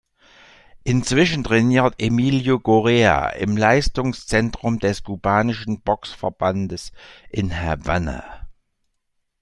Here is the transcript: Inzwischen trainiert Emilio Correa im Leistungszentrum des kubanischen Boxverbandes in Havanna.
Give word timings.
Inzwischen 0.83 1.43
trainiert 1.43 1.93
Emilio 1.99 2.57
Correa 2.57 3.29
im 3.33 3.55
Leistungszentrum 3.55 4.79
des 4.79 5.03
kubanischen 5.03 5.81
Boxverbandes 5.81 6.91
in 7.29 7.55
Havanna. 7.55 8.25